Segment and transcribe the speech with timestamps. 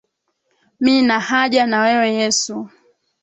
[0.83, 2.55] Mi nahaja na wewe Yesu